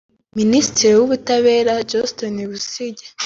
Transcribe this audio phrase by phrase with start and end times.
[0.37, 3.05] Minitri w’ubutabera Johnston Busingye